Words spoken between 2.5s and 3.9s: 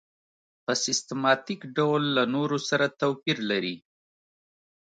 سره توپیر لري.